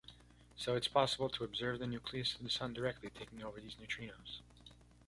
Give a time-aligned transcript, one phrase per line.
[0.57, 4.39] So it’s possible to observe the nucleus of the Sun directly taking over these neutrinos.